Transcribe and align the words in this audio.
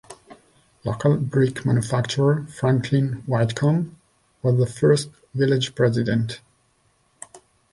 Local 0.83 1.15
brick 1.17 1.63
manufacturer 1.63 2.47
Franklin 2.47 3.21
Whitcomb 3.27 3.97
was 4.41 4.57
the 4.57 4.65
first 4.65 5.11
Village 5.35 5.75
President. 5.75 6.41